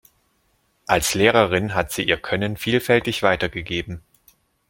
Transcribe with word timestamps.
Als 0.87 1.13
Lehrerin 1.13 1.75
hat 1.75 1.91
sie 1.91 2.01
ihr 2.01 2.17
Können 2.17 2.57
vielfältig 2.57 3.21
weitergegeben. 3.21 4.01